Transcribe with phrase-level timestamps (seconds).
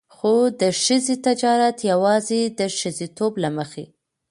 [0.15, 3.85] خو د ښځې تجارت يواځې د ښځېتوب له مخې.